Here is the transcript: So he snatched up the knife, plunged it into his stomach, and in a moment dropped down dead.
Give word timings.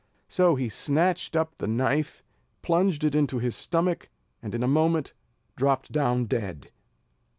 So 0.27 0.55
he 0.55 0.67
snatched 0.67 1.35
up 1.35 1.57
the 1.59 1.67
knife, 1.67 2.23
plunged 2.63 3.03
it 3.03 3.13
into 3.13 3.37
his 3.37 3.55
stomach, 3.55 4.09
and 4.41 4.55
in 4.55 4.63
a 4.63 4.67
moment 4.67 5.13
dropped 5.55 5.91
down 5.91 6.25
dead. 6.25 6.71